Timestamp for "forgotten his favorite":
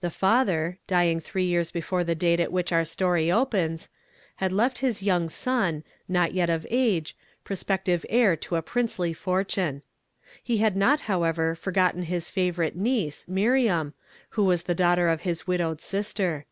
11.54-12.74